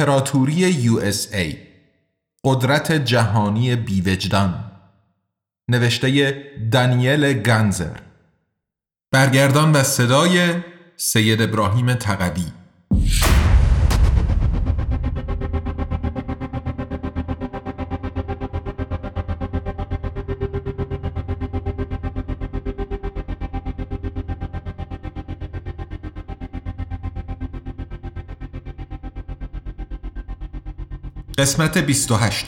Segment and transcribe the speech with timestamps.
[0.00, 1.56] امپراتوری USA
[2.44, 4.70] قدرت جهانی بیوجدان.
[5.68, 6.34] نوشته
[6.72, 7.96] دانیل گنزر
[9.12, 10.54] برگردان و صدای
[10.96, 12.59] سید ابراهیم تقوی.
[31.40, 32.46] قسمت 28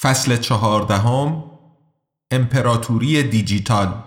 [0.00, 1.44] فصل چهاردهم
[2.30, 4.02] امپراتوری دیجیتال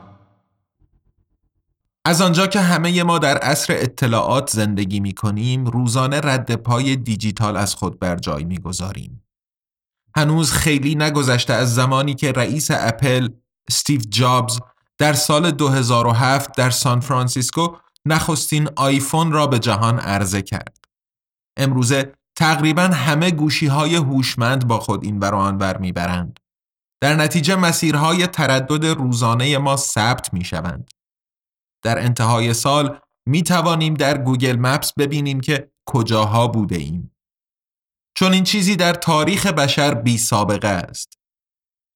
[2.06, 7.58] از آنجا که همه ما در عصر اطلاعات زندگی می کنیم روزانه رد پای دیجیتال
[7.58, 9.24] از خود بر جای می گذاریم.
[10.16, 13.30] هنوز خیلی نگذشته از زمانی که رئیس اپل
[13.70, 14.60] استیو جابز
[14.98, 17.68] در سال 2007 در سان فرانسیسکو
[18.08, 20.86] نخستین آیفون را به جهان عرضه کرد.
[21.58, 26.40] امروزه تقریبا همه گوشی های هوشمند با خود اینور آنور می‌برند.
[27.02, 30.92] در نتیجه مسیرهای تردد روزانه ما ثبت می شوند.
[31.84, 37.16] در انتهای سال می توانیم در گوگل مپس ببینیم که کجاها بوده ایم.
[38.18, 41.14] چون این چیزی در تاریخ بشر بی سابقه است.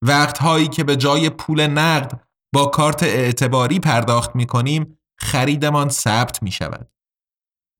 [0.03, 6.51] وقتهایی که به جای پول نقد با کارت اعتباری پرداخت می کنیم خریدمان ثبت می
[6.51, 6.91] شود.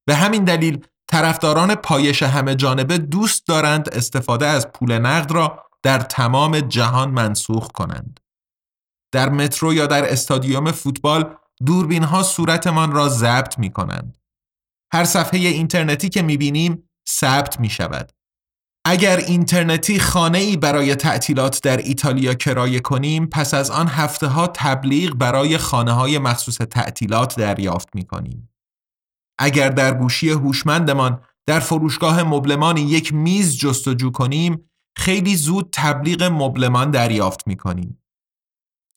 [0.07, 5.99] به همین دلیل طرفداران پایش همه جانبه دوست دارند استفاده از پول نقد را در
[5.99, 8.19] تمام جهان منسوخ کنند.
[9.11, 14.17] در مترو یا در استادیوم فوتبال دوربین ها صورتمان را ضبط می کنند.
[14.93, 18.11] هر صفحه اینترنتی که می بینیم ثبت می شود.
[18.87, 24.47] اگر اینترنتی خانه ای برای تعطیلات در ایتالیا کرایه کنیم پس از آن هفته ها
[24.47, 28.49] تبلیغ برای خانه های مخصوص تعطیلات دریافت می کنیم.
[29.39, 36.91] اگر در گوشی هوشمندمان در فروشگاه مبلمان یک میز جستجو کنیم خیلی زود تبلیغ مبلمان
[36.91, 38.01] دریافت می کنیم.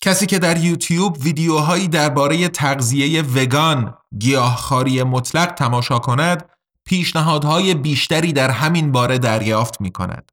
[0.02, 6.57] کسی که در یوتیوب ویدیوهایی درباره تغذیه وگان گیاهخواری مطلق تماشا کند
[6.88, 10.32] پیشنهادهای بیشتری در همین باره دریافت می کند.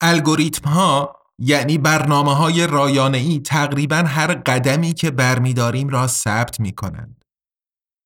[0.00, 6.72] الگوریتم ها یعنی برنامه های رایانه ای تقریبا هر قدمی که برمیداریم را ثبت می
[6.72, 7.24] کنند.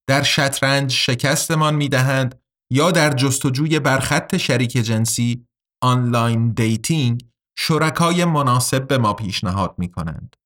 [0.08, 2.40] در شطرنج شکستمان می دهند
[2.70, 5.46] یا در جستجوی برخط شریک جنسی
[5.82, 7.26] online dating
[7.58, 10.36] شرکای مناسب به ما پیشنهاد می کنند.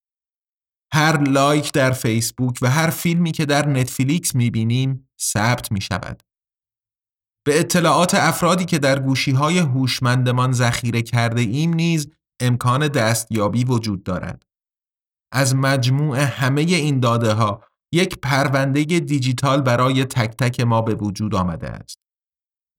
[0.92, 6.22] هر like در فیسبوک و هر فیلمی که در نتفلیکس می بینیم ثبت می شود.
[7.46, 12.10] به اطلاعات افرادی که در گوشی های هوشمندمان ذخیره کرده ایم نیز
[12.40, 14.42] امکان دستیابی وجود دارد.
[15.32, 21.34] از مجموع همه این داده ها یک پرونده دیجیتال برای تک تک ما به وجود
[21.34, 21.98] آمده است.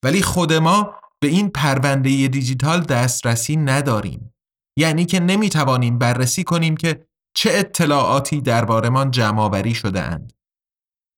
[0.05, 4.33] ولی خود ما به این پرونده دیجیتال دسترسی نداریم.
[4.77, 10.33] یعنی که نمی توانیم بررسی کنیم که چه اطلاعاتی دربارمان جمع آوری شده اند.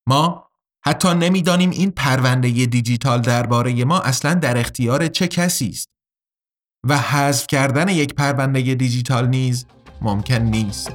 [0.08, 0.47] ما
[0.88, 5.88] حتی نمی‌دانیم این پرونده دیجیتال درباره ما اصلا در اختیار چه کسی است
[6.88, 9.66] و حذف کردن یک پرونده دیجیتال نیز
[10.02, 10.92] ممکن نیست.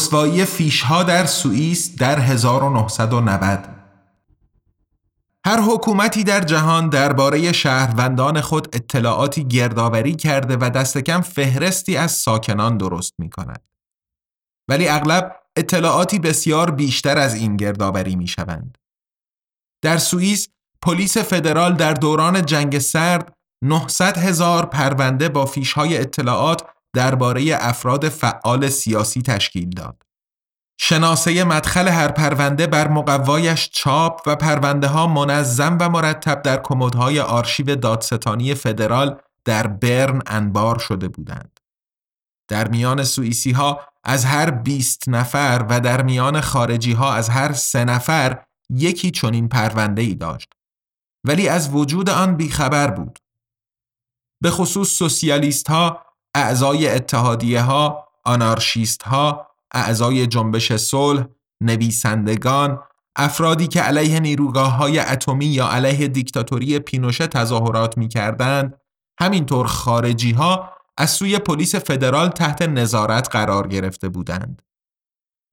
[0.00, 3.68] رسوایی فیشها در سوئیس در 1990
[5.46, 12.12] هر حکومتی در جهان درباره شهروندان خود اطلاعاتی گردآوری کرده و دست کم فهرستی از
[12.12, 13.62] ساکنان درست می کند.
[14.68, 18.78] ولی اغلب اطلاعاتی بسیار بیشتر از این گردآوری می شوند.
[19.82, 20.48] در سوئیس
[20.82, 23.32] پلیس فدرال در دوران جنگ سرد
[23.64, 26.62] 900 هزار پرونده با فیشهای اطلاعات
[26.94, 30.02] درباره افراد فعال سیاسی تشکیل داد.
[30.80, 37.20] شناسه مدخل هر پرونده بر مقوایش چاپ و پرونده ها منظم و مرتب در کمدهای
[37.20, 41.60] آرشیو دادستانی فدرال در برن انبار شده بودند.
[42.48, 47.52] در میان سوئیسی ها از هر 20 نفر و در میان خارجی ها از هر
[47.52, 50.52] سه نفر یکی چنین پرونده ای داشت.
[51.26, 53.18] ولی از وجود آن بیخبر بود.
[54.42, 61.24] به خصوص سوسیالیست ها، اعضای اتحادیه ها، آنارشیست ها، اعضای جنبش صلح،
[61.60, 62.82] نویسندگان،
[63.16, 68.80] افرادی که علیه نیروگاه های اتمی یا علیه دیکتاتوری پینوشه تظاهرات می کردند،
[69.20, 74.62] همینطور خارجی ها از سوی پلیس فدرال تحت نظارت قرار گرفته بودند.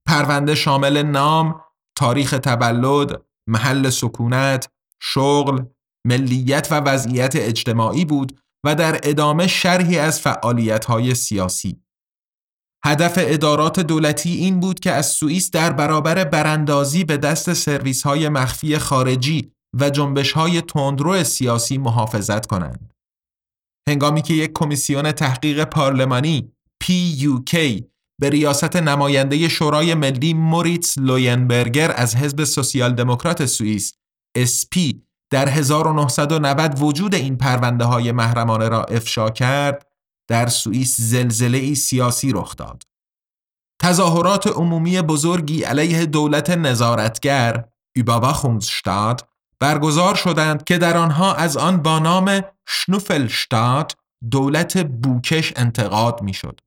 [0.08, 1.62] پرونده شامل نام،
[1.96, 4.70] تاریخ تولد، محل سکونت،
[5.02, 5.64] شغل،
[6.06, 11.82] ملیت و وضعیت اجتماعی بود و در ادامه شرحی از فعالیت‌های سیاسی.
[12.86, 18.30] هدف ادارات دولتی این بود که از سوئیس در برابر براندازی به دست سرویس های
[18.30, 22.94] مخفی خارجی و جنبش های تندرو سیاسی محافظت کنند.
[23.90, 26.52] هنگامی که یک کمیسیون تحقیق پارلمانی
[26.84, 27.82] PUK
[28.22, 33.94] به ریاست نماینده شورای ملی موریتس لوینبرگر از حزب سوسیال دموکرات سوئیس
[34.54, 34.76] SP
[35.30, 39.88] در 1990 وجود این پرونده های محرمانه را افشا کرد
[40.30, 42.84] در سوئیس زلزله سیاسی رخ داد.
[43.82, 47.64] تظاهرات عمومی بزرگی علیه دولت نظارتگر
[48.00, 49.22] Überwachungsstaat
[49.60, 53.96] برگزار شدند که در آنها از آن با نام شنوفلشتات
[54.32, 56.60] دولت بوکش انتقاد می‌شد.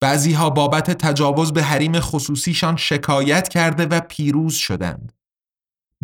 [0.00, 5.12] بعضی ها بابت تجاوز به حریم خصوصیشان شکایت کرده و پیروز شدند.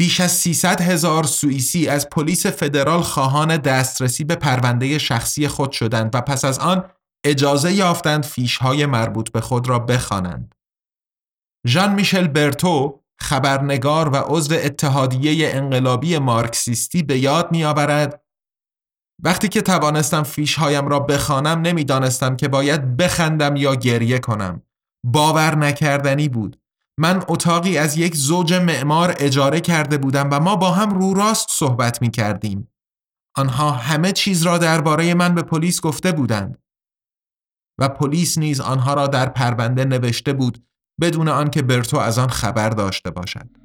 [0.03, 6.15] بیش از 300 هزار سوئیسی از پلیس فدرال خواهان دسترسی به پرونده شخصی خود شدند
[6.15, 6.91] و پس از آن
[7.25, 10.55] اجازه یافتند فیشهای مربوط به خود را بخوانند.
[11.67, 18.23] ژان میشل برتو خبرنگار و عضو اتحادیه انقلابی مارکسیستی به یاد میآورد
[19.23, 24.63] وقتی که توانستم فیشهایم را بخوانم نمی‌دانستم که باید بخندم یا گریه کنم.
[25.05, 26.62] باور نکردنی بود.
[26.99, 31.47] من اتاقی از یک زوج معمار اجاره کرده بودم و ما با هم رو راست
[31.51, 32.69] صحبت می کردیم.
[33.37, 36.59] آنها همه چیز را درباره من به پلیس گفته بودند
[37.79, 40.67] و پلیس نیز آنها را در پرونده نوشته بود
[41.01, 43.62] بدون آنکه برتو از آن خبر داشته باشد.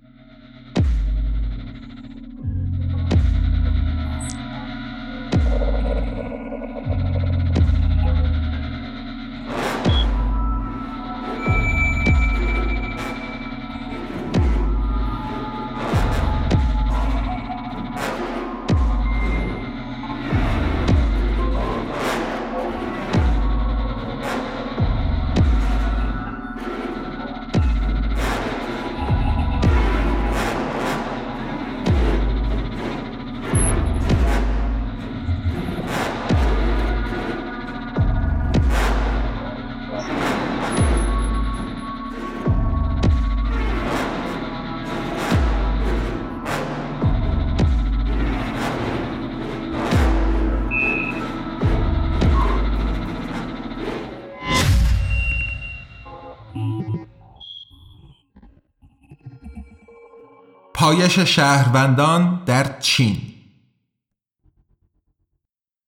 [60.88, 63.22] پایش شهروندان در چین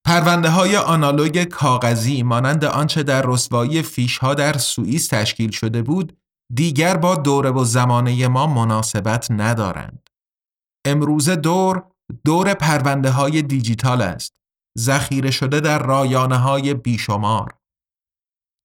[0.06, 6.18] پرونده های آنالوگ کاغذی مانند آنچه در رسوایی فیش ها در سوئیس تشکیل شده بود
[6.54, 10.10] دیگر با دوره و زمانه ما مناسبت ندارند.
[10.84, 11.82] امروز دور
[12.24, 14.32] دور پرونده های دیجیتال است.
[14.78, 17.54] ذخیره شده در رایانه های بیشمار.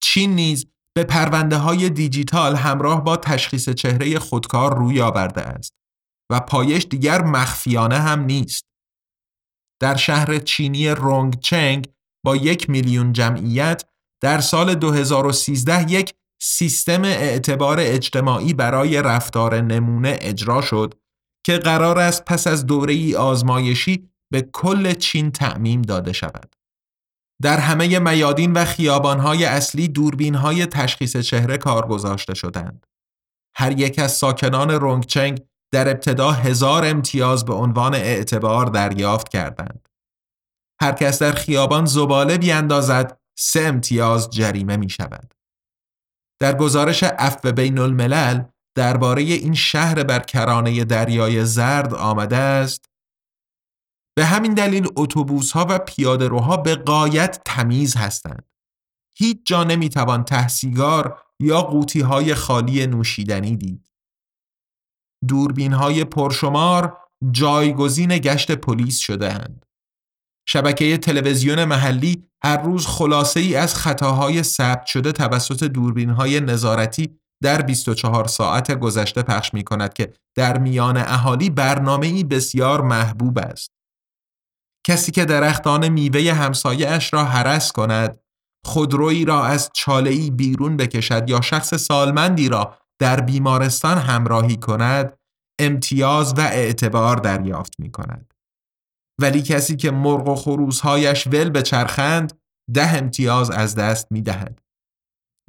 [0.04, 0.66] چین نیز
[0.96, 5.85] به پرونده های دیجیتال همراه با تشخیص چهره خودکار روی آورده است.
[6.32, 8.66] و پایش دیگر مخفیانه هم نیست.
[9.82, 11.88] در شهر چینی رونگ چنگ
[12.26, 13.84] با یک میلیون جمعیت
[14.22, 20.94] در سال 2013 یک سیستم اعتبار اجتماعی برای رفتار نمونه اجرا شد
[21.46, 26.56] که قرار است پس از دوره ای آزمایشی به کل چین تعمیم داده شود.
[27.42, 32.86] در همه میادین و خیابانهای اصلی دوربینهای تشخیص چهره کار گذاشته شدند.
[33.56, 35.42] هر یک از ساکنان رونگچنگ
[35.76, 39.90] در ابتدا هزار امتیاز به عنوان اعتبار دریافت کردند.
[40.82, 45.34] هر کس در خیابان زباله بیاندازد سه امتیاز جریمه می شود.
[46.42, 48.44] در گزارش عفو بین الملل
[48.76, 52.86] درباره این شهر بر کرانه دریای زرد آمده است
[54.18, 58.46] به همین دلیل اتوبوس ها و پیاده روها به قایت تمیز هستند.
[59.18, 63.85] هیچ جا نمی‌توان تحسیگار یا قوطی های خالی نوشیدنی دید.
[65.28, 66.98] دوربین های پرشمار
[67.32, 69.66] جایگزین گشت پلیس شده اند.
[70.48, 77.20] شبکه تلویزیون محلی هر روز خلاصه ای از خطاهای ثبت شده توسط دوربین های نظارتی
[77.44, 83.38] در 24 ساعت گذشته پخش می کند که در میان اهالی برنامه ای بسیار محبوب
[83.38, 83.72] است.
[84.88, 88.20] کسی که درختان میوه همسایه اش را حرس کند
[88.66, 95.18] خودرویی را از چاله‌ای بیرون بکشد یا شخص سالمندی را در بیمارستان همراهی کند
[95.60, 98.34] امتیاز و اعتبار دریافت می کند.
[99.22, 102.40] ولی کسی که مرغ و خروزهایش ول به چرخند
[102.74, 104.62] ده امتیاز از دست می دهد.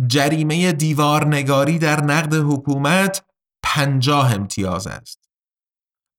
[0.06, 3.24] جریمه دیوارنگاری در نقد حکومت
[3.64, 5.28] پنجاه امتیاز است.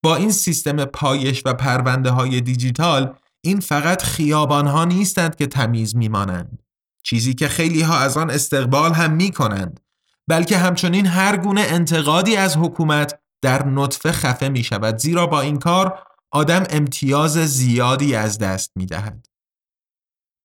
[0.03, 5.95] با این سیستم پایش و پرونده های دیجیتال این فقط خیابان ها نیستند که تمیز
[5.95, 6.63] میمانند.
[7.03, 9.79] چیزی که خیلی ها از آن استقبال هم می کنند.
[10.27, 15.59] بلکه همچنین هر گونه انتقادی از حکومت در نطفه خفه می شود زیرا با این
[15.59, 19.27] کار آدم امتیاز زیادی از دست می دهد.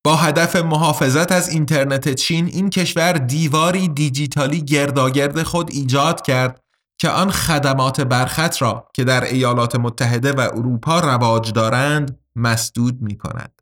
[0.04, 6.62] با هدف محافظت از اینترنت چین این کشور دیواری دیجیتالی گرداگرد خود ایجاد کرد
[6.98, 13.16] که آن خدمات برخط را که در ایالات متحده و اروپا رواج دارند مسدود می
[13.16, 13.61] کند.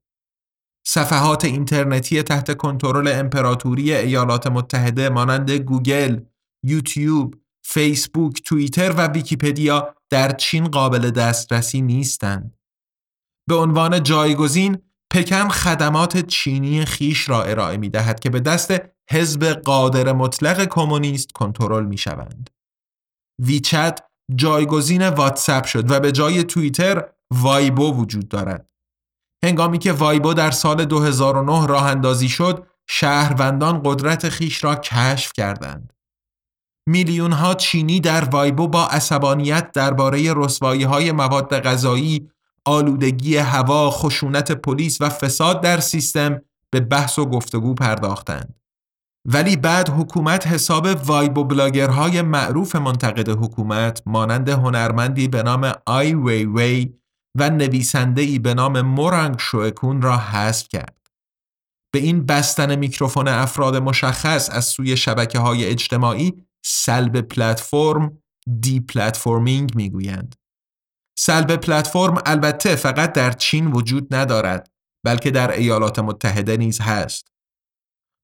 [0.87, 6.21] صفحات اینترنتی تحت کنترل امپراتوری ایالات متحده مانند گوگل،
[6.65, 7.35] یوتیوب،
[7.65, 12.59] فیسبوک، توییتر و ویکیپدیا در چین قابل دسترسی نیستند.
[13.49, 14.79] به عنوان جایگزین
[15.13, 18.75] پکن خدمات چینی خویش را ارائه می دهد که به دست
[19.11, 22.51] حزب قادر مطلق کمونیست کنترل می شوند.
[23.39, 24.01] ویچت
[24.35, 28.70] جایگزین واتساپ شد و به جای توییتر وایبو وجود دارد.
[29.45, 35.93] هنگامی که وایبو در سال 2009 راه اندازی شد، شهروندان قدرت خیش را کشف کردند.
[36.89, 42.31] میلیون ها چینی در وایبو با عصبانیت درباره رسوایی های مواد غذایی،
[42.65, 48.55] آلودگی هوا، خشونت پلیس و فساد در سیستم به بحث و گفتگو پرداختند.
[49.25, 56.45] ولی بعد حکومت حساب وایبو بلاگرهای معروف منتقد حکومت مانند هنرمندی به نام آی وی
[56.45, 56.93] وی
[57.35, 60.97] و نویسنده‌ای به نام مورانگ شوکون را حذف کرد.
[61.93, 68.23] به این بستن میکروفون افراد مشخص از سوی شبکه های اجتماعی سلب پلتفرم
[68.61, 70.37] deplatforming می‌گویند.
[71.19, 74.71] سلب پلتفرم البته فقط در چین وجود ندارد
[75.07, 77.29] بلکه در ایالات متحده نیز هست.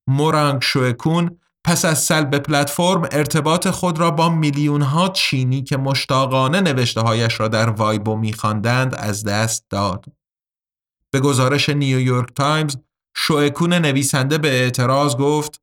[0.09, 6.61] مورانگ شوکون پس از سلب پلتفرم ارتباط خود را با میلیون ها چینی که مشتاقانه
[6.61, 10.05] نوشته هایش را در وایبو میخواندند از دست داد.
[11.11, 12.77] به گزارش نیویورک تایمز
[13.15, 15.61] شوکون نویسنده به اعتراض گفت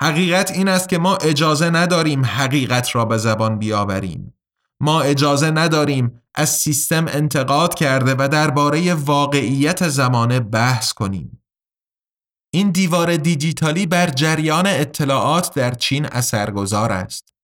[0.00, 4.34] حقیقت این است که ما اجازه نداریم حقیقت را به زبان بیاوریم.
[4.80, 11.42] ما اجازه نداریم از سیستم انتقاد کرده و درباره واقعیت زمانه بحث کنیم.
[12.56, 17.34] این دیوار دیجیتالی بر جریان اطلاعات در چین اثرگذار است.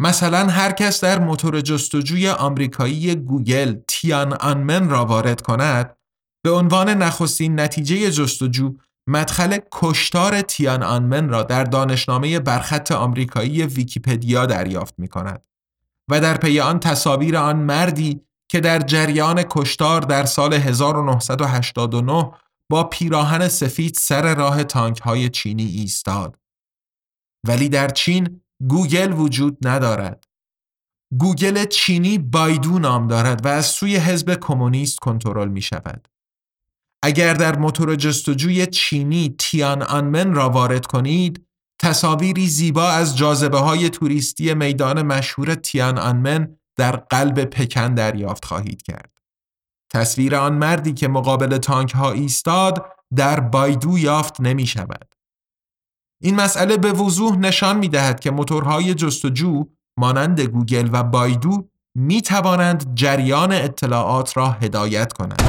[0.00, 5.96] مثلا هر کس در موتور جستجوی آمریکایی گوگل تیان آنمن را وارد کند
[6.44, 8.74] به عنوان نخستین نتیجه جستجو
[9.08, 15.42] مدخل کشتار تیان آنمن را در دانشنامه برخط آمریکایی ویکیپدیا دریافت می کند
[16.10, 22.32] و در پی آن تصاویر آن مردی که در جریان کشتار در سال 1989
[22.70, 26.38] با پیراهن سفید سر راه تانک های چینی ایستاد.
[27.46, 30.24] ولی در چین گوگل وجود ندارد.
[31.18, 36.08] گوگل چینی بایدو نام دارد و از سوی حزب کمونیست کنترل می شود.
[37.02, 41.46] اگر در موتور جستجوی چینی تیان آنمن را وارد کنید،
[41.78, 48.82] تصاویری زیبا از جاذبه های توریستی میدان مشهور تیان آنمن در قلب پکن دریافت خواهید
[48.82, 49.17] کرد.
[49.90, 55.14] تصویر آن مردی که مقابل تانک ها ایستاد در بایدو یافت نمی شود.
[56.22, 59.64] این مسئله به وضوح نشان می دهد که موتورهای جستجو
[59.98, 65.42] مانند گوگل و بایدو می توانند جریان اطلاعات را هدایت کنند.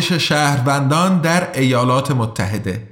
[0.00, 2.88] پایش شهروندان در ایالات متحده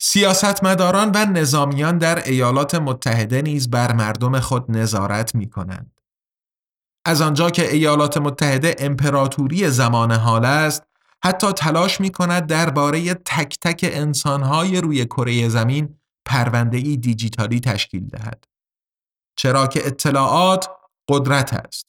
[0.00, 6.00] سیاستمداران و نظامیان در ایالات متحده نیز بر مردم خود نظارت می کنند.
[7.04, 10.82] از آنجا که ایالات متحده امپراتوری زمان حال است،
[11.24, 18.06] حتی تلاش می کند درباره تک تک انسانهای روی کره زمین پرونده ای دیجیتالی تشکیل
[18.06, 18.44] دهد.
[19.36, 20.68] چرا که اطلاعات
[21.08, 21.86] قدرت است.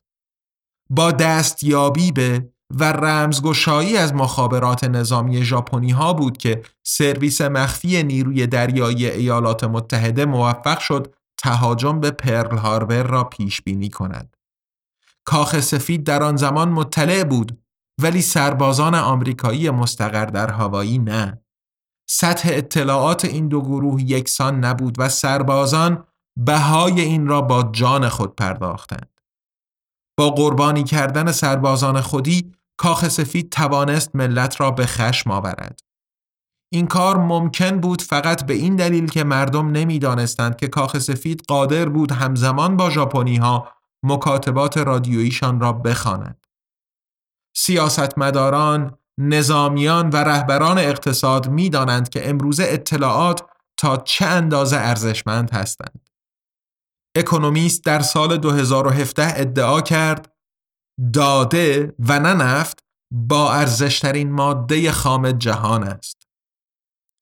[0.90, 8.48] با دستیابی به و رمزگشایی از مخابرات نظامی ژاپنی ها بود که سرویس مخفی نیروی
[8.48, 14.38] دریایی ایالات متحده موفق شد تهاجم به پرل هاربر را پیش بینی کند.
[15.26, 17.64] کاخ سفید در آن زمان مطلع بود
[18.02, 21.42] ولی سربازان آمریکایی مستقر در هوایی نه.
[22.10, 26.04] سطح اطلاعات این دو گروه یکسان نبود و سربازان
[26.38, 29.10] بهای این را با جان خود پرداختند.
[30.20, 35.80] با قربانی کردن سربازان خودی کاخ سفید توانست ملت را به خشم آورد.
[36.74, 41.90] این کار ممکن بود فقط به این دلیل که مردم نمی‌دانستند که کاخ سفید قادر
[41.90, 46.48] بود همزمان با ژاپنی ها مکاتبات رادیوییشان را بخواند.
[47.56, 53.46] سیاستمداران، نظامیان و رهبران اقتصاد می‌دانند که امروزه اطلاعات
[53.78, 56.10] تا چه اندازه ارزشمند هستند.
[57.16, 60.37] اکونومیست در سال 2017 ادعا کرد
[61.14, 66.28] داده و نه نفت با ارزشترین ماده خام جهان است.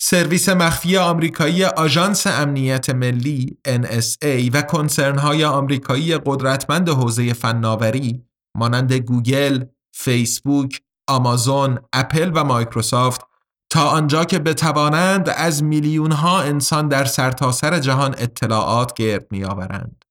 [0.02, 8.24] سرویس مخفی آمریکایی آژانس امنیت ملی NSA و کنسرنهای آمریکایی قدرتمند حوزه فناوری
[8.58, 13.22] مانند گوگل، فیسبوک، آمازون، اپل و مایکروسافت
[13.70, 20.06] تا آنجا که بتوانند از میلیون ها انسان در سرتاسر سر جهان اطلاعات گرد میآورند.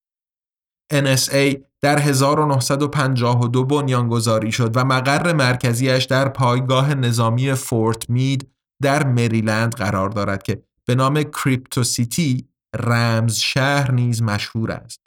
[0.92, 8.50] NSA در 1952 بنیانگذاری شد و مقر مرکزیش در پایگاه نظامی فورت مید
[8.82, 15.00] در مریلند قرار دارد که به نام کریپتو سیتی رمز شهر نیز مشهور است.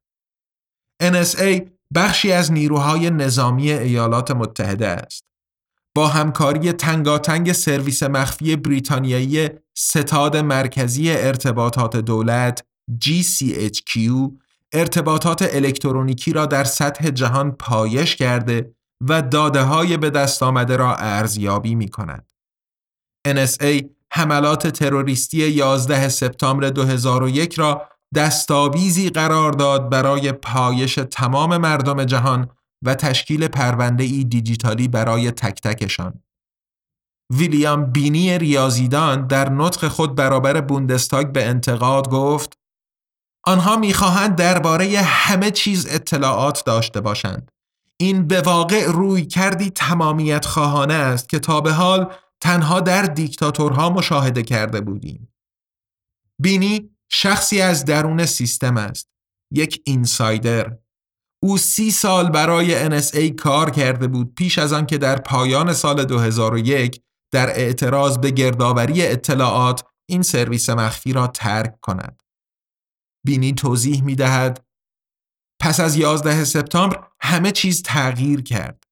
[1.04, 1.62] NSA
[1.96, 5.24] بخشی از نیروهای نظامی ایالات متحده است.
[5.96, 12.64] با همکاری تنگاتنگ سرویس مخفی بریتانیایی ستاد مرکزی ارتباطات دولت
[13.06, 14.00] GCHQ
[14.74, 18.76] ارتباطات الکترونیکی را در سطح جهان پایش کرده
[19.10, 22.32] و داده های به دست آمده را ارزیابی می کند.
[23.28, 32.50] NSA حملات تروریستی 11 سپتامبر 2001 را دستاویزی قرار داد برای پایش تمام مردم جهان
[32.86, 36.24] و تشکیل پرونده ای دیجیتالی برای تک تکشان.
[37.34, 42.58] ویلیام بینی ریاضیدان در نطق خود برابر بوندستاگ به انتقاد گفت
[43.48, 47.52] آنها می‌خواهند درباره همه چیز اطلاعات داشته باشند.
[48.00, 53.90] این به واقع روی کردی تمامیت خواهانه است که تا به حال تنها در دیکتاتورها
[53.90, 55.34] مشاهده کرده بودیم.
[56.42, 59.08] بینی شخصی از درون سیستم است.
[59.54, 60.78] یک اینسایدر.
[61.44, 66.06] او سی سال برای NSA کار کرده بود پیش از آن که در پایان سال
[66.06, 72.22] 2001 در اعتراض به گردآوری اطلاعات این سرویس مخفی را ترک کند.
[73.28, 74.66] بینی توضیح می دهد
[75.62, 78.84] پس از 11 سپتامبر همه چیز تغییر کرد.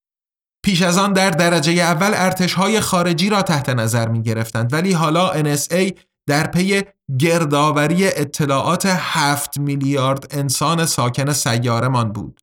[0.66, 5.44] پیش از آن در درجه اول ارتشهای خارجی را تحت نظر می گرفتند ولی حالا
[5.44, 6.84] NSA در پی
[7.20, 12.40] گردآوری اطلاعات هفت میلیارد انسان ساکن سیارمان بود.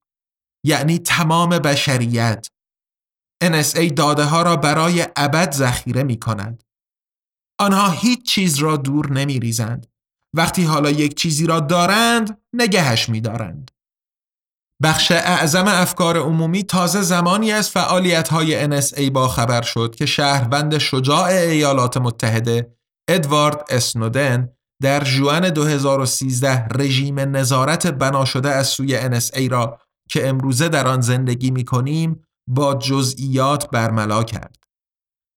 [0.66, 2.48] یعنی تمام بشریت.
[3.44, 6.62] NSA داده ها را برای ابد ذخیره می کند.
[7.60, 9.91] آنها هیچ چیز را دور نمی ریزند.
[10.34, 13.70] وقتی حالا یک چیزی را دارند نگهش می دارند.
[14.82, 20.78] بخش اعظم افکار عمومی تازه زمانی از فعالیت های NSA با خبر شد که شهروند
[20.78, 22.76] شجاع ایالات متحده
[23.08, 24.48] ادوارد اسنودن
[24.82, 31.00] در جوان 2013 رژیم نظارت بنا شده از سوی NSA را که امروزه در آن
[31.00, 34.56] زندگی می کنیم با جزئیات برملا کرد.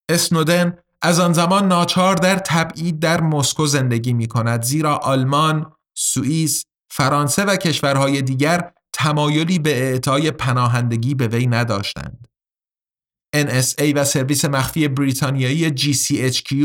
[0.10, 6.66] اسنودن از آن زمان ناچار در تبعید در مسکو زندگی می کند زیرا آلمان، سوئیس،
[6.92, 12.28] فرانسه و کشورهای دیگر تمایلی به اعطای پناهندگی به وی نداشتند.
[13.36, 16.56] NSA و سرویس مخفی بریتانیایی GCHQ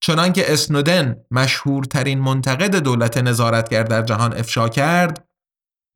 [0.00, 5.28] چنانکه اسنودن مشهورترین منتقد دولت نظارتگر در جهان افشا کرد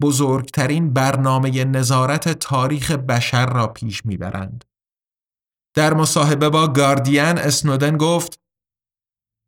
[0.02, 4.69] بزرگترین برنامه نظارت تاریخ بشر را پیش می‌برند.
[5.74, 8.40] در مصاحبه با گاردین اسنودن گفت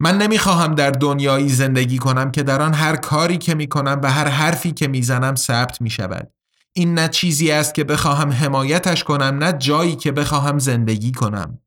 [0.01, 4.13] من نمی‌خواهم در دنیایی زندگی کنم که در آن هر کاری که می کنم و
[4.13, 6.33] هر حرفی که می‌زنم ثبت می شود.
[6.73, 11.59] این نه چیزی است که بخواهم حمایتش کنم نه جایی که بخواهم زندگی کنم.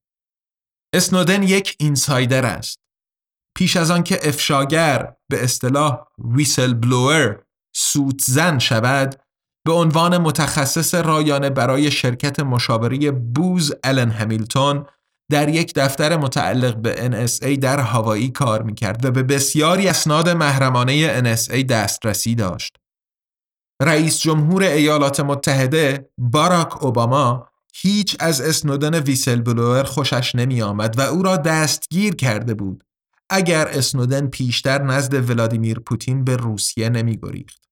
[0.94, 2.80] اسنودن یک اینسایدر است.
[3.58, 7.44] پیش از آن که افشاگر به اصطلاح ویسل بلوور
[7.76, 9.16] سوتزن شود
[9.66, 14.86] به عنوان متخصص رایانه برای شرکت مشاوره بوز الن همیلتون
[15.32, 21.22] در یک دفتر متعلق به NSA در هوایی کار می‌کرد و به بسیاری اسناد محرمانه
[21.22, 22.78] NSA دسترسی داشت.
[23.82, 31.02] رئیس جمهور ایالات متحده باراک اوباما هیچ از اسنودن ویسل بلوور خوشش نمی آمد و
[31.02, 32.84] او را دستگیر کرده بود
[33.30, 37.65] اگر اسنودن پیشتر نزد ولادیمیر پوتین به روسیه نمی گریخت.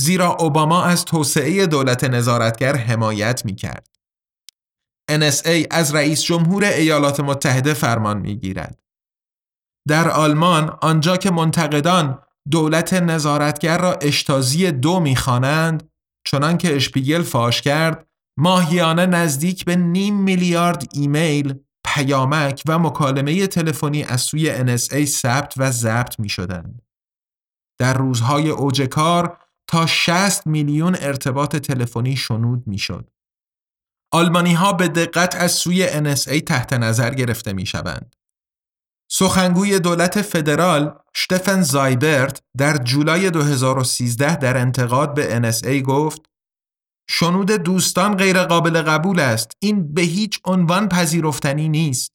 [0.00, 3.86] زیرا اوباما از توسعه دولت نظارتگر حمایت می کرد.
[5.10, 8.82] NSA از رئیس جمهور ایالات متحده فرمان می گیرد.
[9.88, 12.18] در آلمان آنجا که منتقدان
[12.50, 15.90] دولت نظارتگر را اشتازی دو می‌خوانند
[16.26, 18.06] چنان که اشپیگل فاش کرد
[18.38, 25.70] ماهیانه نزدیک به نیم میلیارد ایمیل پیامک و مکالمه تلفنی از سوی NSA ثبت و
[25.70, 26.82] ضبط می شدند.
[27.78, 29.38] در روزهای اوج کار
[29.70, 33.10] تا 60 میلیون ارتباط تلفنی شنود می شد.
[34.12, 38.16] آلمانی ها به دقت از سوی NSA تحت نظر گرفته می شوند.
[39.10, 46.20] سخنگوی دولت فدرال شتفن زایبرت در جولای 2013 در انتقاد به NSA گفت
[47.10, 52.12] شنود دوستان غیرقابل قبول است این به هیچ عنوان پذیرفتنی نیست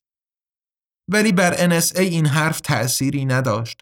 [1.11, 3.81] ولی بر NSA این حرف تأثیری نداشت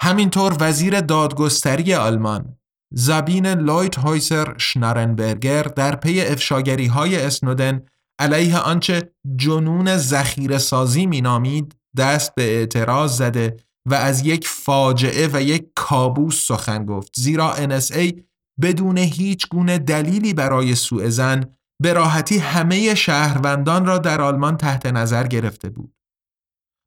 [0.00, 2.58] همینطور وزیر دادگستری آلمان
[2.94, 7.82] زابین لایت هایسر شنارنبرگر در پی افشاگری های اسنودن
[8.18, 13.56] علیه آنچه جنون زخیر سازی مینامید دست به اعتراض زده
[13.88, 18.20] و از یک فاجعه و یک کابوس سخن گفت زیرا NSA
[18.62, 21.44] بدون هیچ گونه دلیلی برای سوء زن
[21.82, 25.94] به راحتی همه شهروندان را در آلمان تحت نظر گرفته بود.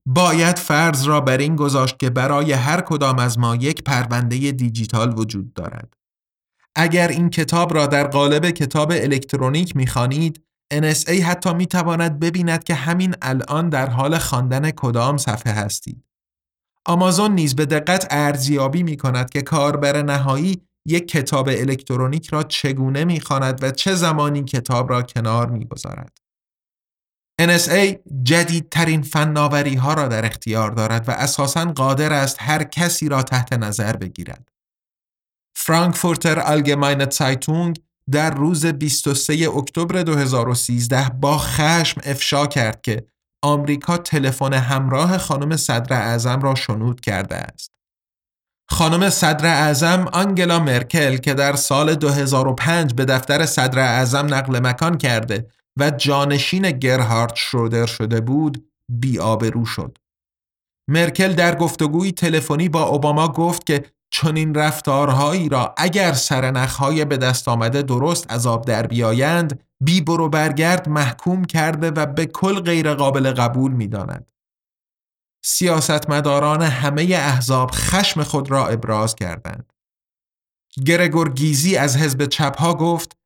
[0.07, 5.19] باید فرض را بر این گذاشت که برای هر کدام از ما یک پرونده دیجیتال
[5.19, 5.94] وجود دارد.
[6.75, 10.41] اگر این کتاب را در قالب کتاب الکترونیک می‌خوانید
[10.73, 16.03] NSA حتی می‌تواند ببیند که همین الان در حال خواندن کدام صفحه هستید.
[16.85, 23.05] آمازون نیز به دقت ارزیابی می کند که کاربر نهایی یک کتاب الکترونیک را چگونه
[23.05, 26.17] می‌خواند و چه زمانی کتاب را کنار می‌گذارد.
[27.41, 33.23] NSA جدیدترین فناوری ها را در اختیار دارد و اساساً قادر است هر کسی را
[33.23, 34.54] تحت نظر بگیرد.
[35.65, 43.08] فرانکفورتر آلگماین سایتونگ در روز 23 اکتبر 2013 با خشم افشا کرد که
[43.43, 47.71] آمریکا تلفن همراه خانم صدر اعظم را شنود کرده است.
[48.69, 54.97] خانم صدر اعظم آنگلا مرکل که در سال 2005 به دفتر صدر اعظم نقل مکان
[54.97, 55.47] کرده
[55.80, 59.97] و جانشین گرهارد شرودر شده بود بیابرو شد.
[60.89, 67.47] مرکل در گفتگوی تلفنی با اوباما گفت که چنین رفتارهایی را اگر سرنخهای به دست
[67.47, 73.34] آمده درست عذاب در بیایند بی برو برگرد محکوم کرده و به کل غیر قابل
[73.34, 74.32] قبول می داند.
[75.43, 79.73] سیاستمداران همه احزاب خشم خود را ابراز کردند.
[80.86, 83.17] گرگور گیزی از حزب چپها گفت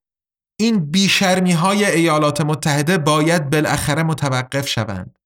[0.60, 5.19] این بیشرمی های ایالات متحده باید بالاخره متوقف شوند.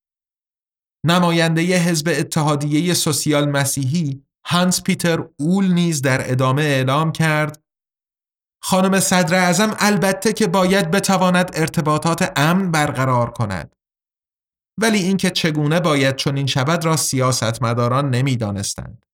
[1.06, 7.64] نماینده حزب اتحادیه سوسیال مسیحی هانس پیتر اول نیز در ادامه اعلام کرد
[8.62, 13.76] خانم صدر اعظم البته که باید بتواند ارتباطات امن برقرار کند
[14.82, 19.06] ولی اینکه چگونه باید چنین شود را سیاستمداران نمی‌دانستند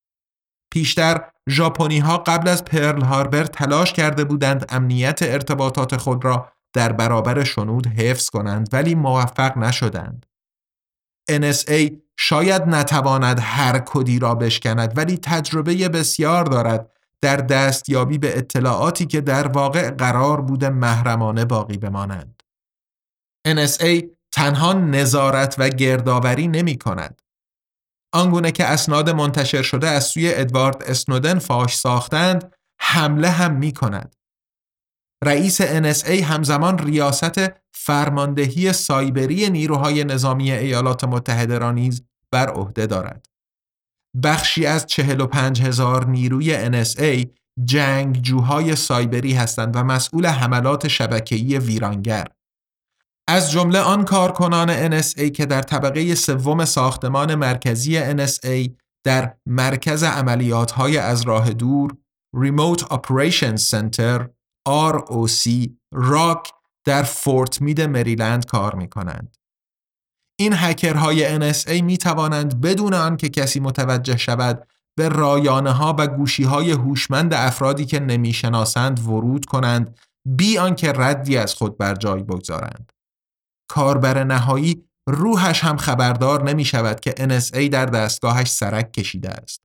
[0.72, 6.92] پیشتر ژاپنی ها قبل از پرل هاربر تلاش کرده بودند امنیت ارتباطات خود را در
[6.92, 10.26] برابر شنود حفظ کنند ولی موفق نشدند.
[11.30, 19.06] NSA شاید نتواند هر کدی را بشکند ولی تجربه بسیار دارد در دستیابی به اطلاعاتی
[19.06, 22.42] که در واقع قرار بوده محرمانه باقی بمانند.
[23.48, 27.22] NSA تنها نظارت و گردآوری نمی کند.
[28.12, 34.16] آنگونه که اسناد منتشر شده از سوی ادوارد اسنودن فاش ساختند حمله هم می کند.
[35.24, 37.40] رئیس NSA همزمان ریاست
[37.74, 42.02] فرماندهی سایبری نیروهای نظامی ایالات متحده را نیز
[42.32, 43.26] بر عهده دارد.
[44.24, 47.26] بخشی از 45 هزار نیروی NSA
[47.64, 52.26] جنگجوهای سایبری هستند و مسئول حملات شبکه‌ای ویرانگر.
[53.28, 58.70] از جمله آن کارکنان NSA که در طبقه سوم ساختمان مرکزی NSA
[59.04, 61.96] در مرکز عملیات های از راه دور
[62.36, 64.39] Remote Operations Center
[64.70, 66.52] ROC راک
[66.84, 69.36] در فورت مید مریلند کار می کنند.
[70.38, 76.44] این هکرهای NSA می توانند بدون آنکه کسی متوجه شود به رایانه ها و گوشی
[76.44, 82.92] های هوشمند افرادی که نمی‌شناسند ورود کنند بی آنکه ردی از خود بر جای بگذارند.
[83.70, 89.62] کاربر نهایی روحش هم خبردار نمی شود که NSA در دستگاهش سرک کشیده است.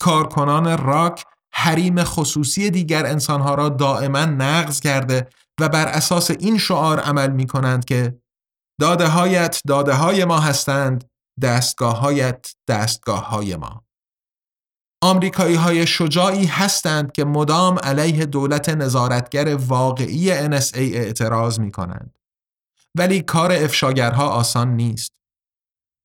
[0.00, 5.28] کارکنان راک حریم خصوصی دیگر انسانها را دائما نقض کرده
[5.60, 8.18] و بر اساس این شعار عمل می کنند که
[8.80, 11.10] داده هایت داده های ما هستند
[11.42, 13.86] دستگاه هایت دستگاه های ما
[15.02, 22.18] آمریکایی های شجاعی هستند که مدام علیه دولت نظارتگر واقعی NSA اعتراض می کنند.
[22.94, 25.12] ولی کار افشاگرها آسان نیست.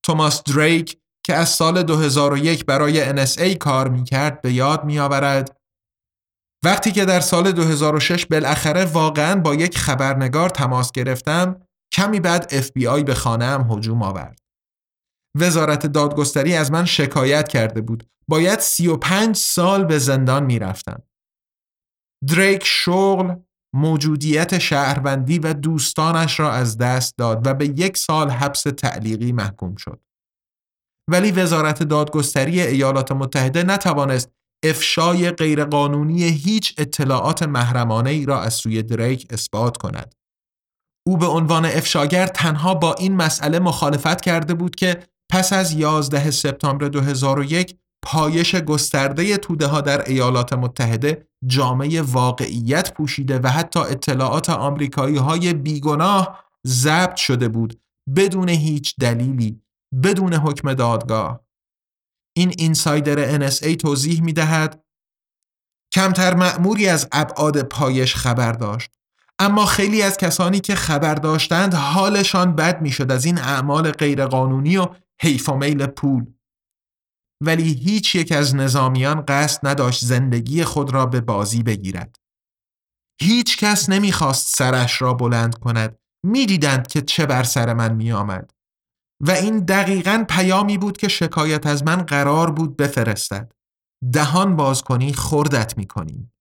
[0.04, 5.62] توماس دریک که از سال 2001 برای NSA کار می کرد به یاد می آورد
[6.66, 11.62] وقتی که در سال 2006 بالاخره واقعا با یک خبرنگار تماس گرفتم
[11.94, 14.40] کمی بعد FBI به خانه هم هجوم آورد.
[15.38, 18.10] وزارت دادگستری از من شکایت کرده بود.
[18.28, 21.04] باید 35 سال به زندان می رفتم.
[22.28, 23.36] دریک شغل،
[23.76, 29.76] موجودیت شهروندی و دوستانش را از دست داد و به یک سال حبس تعلیقی محکوم
[29.76, 30.02] شد.
[31.12, 34.32] ولی وزارت دادگستری ایالات متحده نتوانست
[34.66, 40.16] افشای غیرقانونی هیچ اطلاعات محرمانه ای را از سوی دریک اثبات کند.
[41.08, 46.32] او به عنوان افشاگر تنها با این مسئله مخالفت کرده بود که پس از 11
[46.32, 54.50] سپتامبر 2001 پایش گسترده توده ها در ایالات متحده جامعه واقعیت پوشیده و حتی اطلاعات
[54.50, 57.80] آمریکایی های بیگناه ضبط شده بود
[58.16, 59.62] بدون هیچ دلیلی
[60.04, 61.46] بدون حکم دادگاه.
[62.38, 64.84] این اینسایدر NSA توضیح می دهد
[65.94, 68.92] کمتر معموری از ابعاد پایش خبر داشت.
[69.40, 73.12] اما خیلی از کسانی که خبر داشتند حالشان بد می‌شد.
[73.12, 74.88] از این اعمال غیرقانونی و
[75.22, 76.26] حیف و میل پول.
[77.44, 82.16] ولی هیچ یک از نظامیان قصد نداشت زندگی خود را به بازی بگیرد.
[83.22, 86.00] هیچ کس نمی‌خواست سرش را بلند کند.
[86.26, 88.52] می‌دیدند که چه بر سر من می آمد.
[89.22, 93.52] و این دقیقا پیامی بود که شکایت از من قرار بود بفرستد
[94.14, 96.34] دهان باز کنی خوردت می کنیم.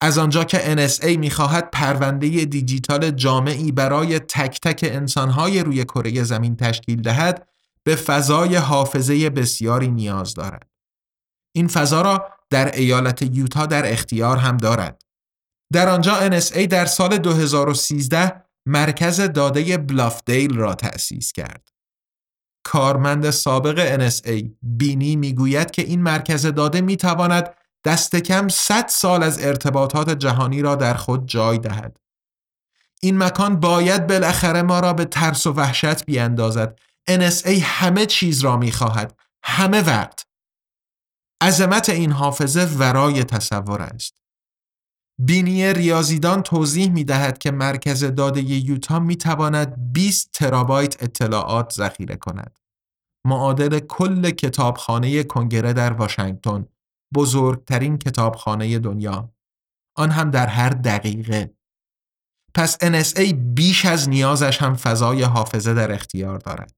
[0.00, 6.56] از آنجا که NSA می‌خواهد پرونده دیجیتال جامعی برای تک تک انسانهای روی کره زمین
[6.56, 7.48] تشکیل دهد
[7.84, 10.70] به فضای حافظه بسیاری نیاز دارد.
[11.54, 15.02] این فضا را در ایالت یوتا در اختیار هم دارد.
[15.72, 21.75] در آنجا NSA در سال 2013 مرکز داده بلافدیل را تأسیس کرد.
[22.66, 29.44] کارمند سابق NSA بینی می‌گوید که این مرکز داده می‌تواند دست کم 100 سال از
[29.44, 32.00] ارتباطات جهانی را در خود جای دهد.
[33.02, 36.78] این مکان باید بالاخره ما را به ترس و وحشت بیاندازد.
[37.10, 39.18] NSA همه چیز را می‌خواهد.
[39.42, 40.26] همه وقت.
[41.42, 44.14] عظمت این حافظه ورای تصور است.
[45.18, 52.16] بینی ریاضیدان توضیح می دهد که مرکز داده یوتا می تواند 20 ترابایت اطلاعات ذخیره
[52.16, 52.58] کند.
[53.26, 56.66] معادل کل کتابخانه کنگره در واشنگتن
[57.14, 59.32] بزرگترین کتابخانه دنیا.
[59.96, 61.54] آن هم در هر دقیقه.
[62.54, 66.72] پس NSA بیش از نیازش هم فضای حافظه در اختیار دارد.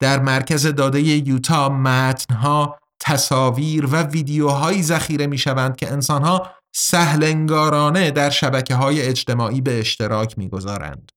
[0.00, 8.30] در مرکز داده یوتا متنها تصاویر و ویدیوهایی ذخیره می شوند که انسانها سهلنگارانه در
[8.30, 11.12] شبکه های اجتماعی به اشتراک می گذارند.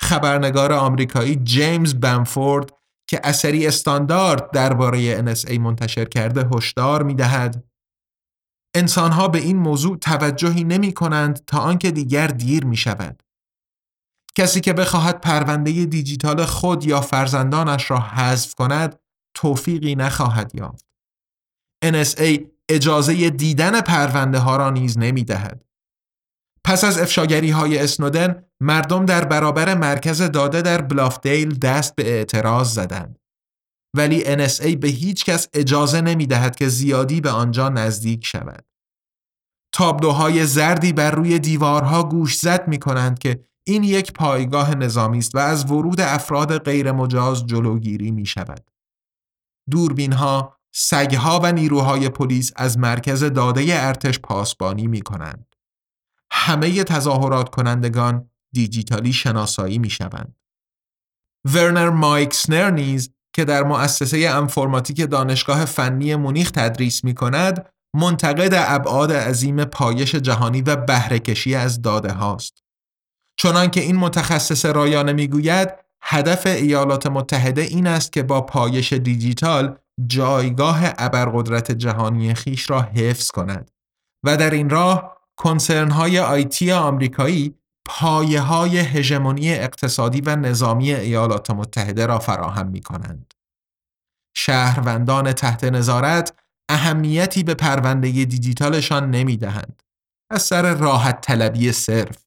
[0.00, 2.70] خبرنگار آمریکایی جیمز بنفورد
[3.08, 7.64] که اثری استاندارد درباره NSA منتشر کرده هشدار می دهد
[8.74, 13.22] انسانها به این موضوع توجهی نمی کنند تا آنکه دیگر دیر می شود.
[14.34, 18.98] کسی که بخواهد پرونده دیجیتال خود یا فرزندانش را حذف کند
[19.34, 20.86] توفیقی نخواهد یافت.
[21.84, 25.64] NSA اجازه دیدن پرونده ها را نیز نمی دهد.
[26.64, 32.74] پس از افشاگری های اسنودن مردم در برابر مرکز داده در بلافدیل دست به اعتراض
[32.74, 33.18] زدند.
[33.96, 38.64] ولی NSA به هیچ کس اجازه نمی دهد که زیادی به آنجا نزدیک شود.
[39.72, 45.34] تابلوهای زردی بر روی دیوارها گوش زد می کنند که این یک پایگاه نظامی است
[45.34, 48.70] و از ورود افراد غیرمجاز جلوگیری می شود.
[49.70, 55.56] دوربین ها، سگها و نیروهای پلیس از مرکز داده ارتش پاسبانی می کنند.
[56.30, 60.36] همه تظاهرات کنندگان دیجیتالی شناسایی می شوند.
[61.44, 69.12] ورنر مایکسنر نیز که در مؤسسه انفرماتیک دانشگاه فنی مونیخ تدریس می کند منتقد ابعاد
[69.12, 72.64] عظیم پایش جهانی و بهرهکشی از داده هاست.
[73.36, 75.68] چنان که این متخصص رایانه می‌گوید
[76.02, 83.30] هدف ایالات متحده این است که با پایش دیجیتال جایگاه ابرقدرت جهانی خیش را حفظ
[83.30, 83.70] کند
[84.24, 87.54] و در این راه کنسرن های آیتی آمریکایی
[87.86, 93.34] پایه های هژمونی اقتصادی و نظامی ایالات متحده را فراهم می کنند.
[94.36, 96.34] شهروندان تحت نظارت
[96.68, 99.82] اهمیتی به پرونده دیجیتالشان نمی دهند.
[100.30, 102.26] از سر راحت طلبی صرف.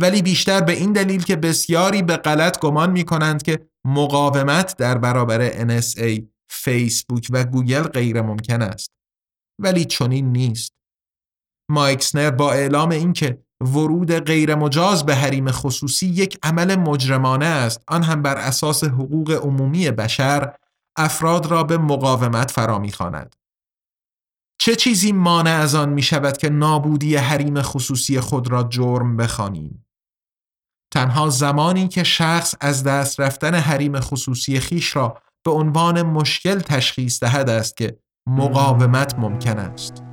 [0.00, 4.98] ولی بیشتر به این دلیل که بسیاری به غلط گمان می کنند که مقاومت در
[4.98, 8.90] برابر NSA، فیسبوک و گوگل غیر ممکن است.
[9.60, 10.72] ولی چنین نیست.
[11.70, 18.22] مایکسنر با اعلام اینکه ورود غیرمجاز به حریم خصوصی یک عمل مجرمانه است آن هم
[18.22, 20.54] بر اساس حقوق عمومی بشر
[20.96, 23.36] افراد را به مقاومت فرا می‌خواند
[24.60, 29.86] چه چیزی مانع از آن می شود که نابودی حریم خصوصی خود را جرم بخوانیم
[30.92, 37.20] تنها زمانی که شخص از دست رفتن حریم خصوصی خیش را به عنوان مشکل تشخیص
[37.22, 40.03] دهد است که مقاومت ممکن است.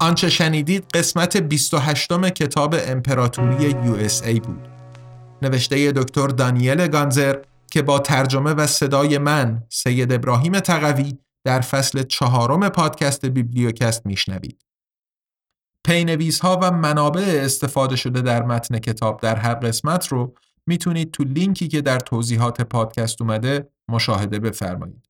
[0.00, 4.68] آنچه شنیدید قسمت 28 کتاب امپراتوری USA بود.
[5.42, 7.36] نوشته دکتر دانیل گانزر
[7.70, 14.64] که با ترجمه و صدای من سید ابراهیم تقوی در فصل چهارم پادکست بیبلیوکست میشنوید.
[15.86, 20.34] پی‌نویس ها و منابع استفاده شده در متن کتاب در هر قسمت رو
[20.66, 25.09] می‌تونید تو لینکی که در توضیحات پادکست اومده مشاهده بفرمایید.